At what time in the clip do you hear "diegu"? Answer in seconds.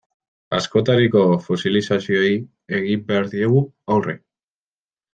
3.37-3.63